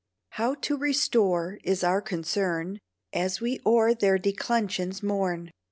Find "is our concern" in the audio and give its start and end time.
1.63-2.79